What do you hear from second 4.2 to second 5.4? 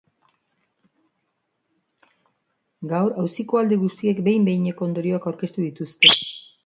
behin-behineko ondorioak